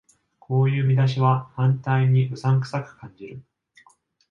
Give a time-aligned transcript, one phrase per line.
[0.39, 3.43] こういう見出しは反対にうさんくさく感じる